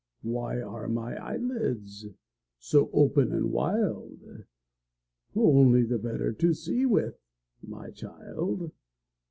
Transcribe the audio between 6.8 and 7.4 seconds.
with,